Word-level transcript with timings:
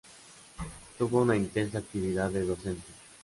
Tuvo 0.97 1.21
una 1.21 1.35
intensa 1.35 1.77
actividad 1.77 2.31
de 2.31 2.43
docente. 2.43 2.87